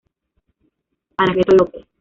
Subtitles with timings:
[1.21, 1.85] Anacleto López.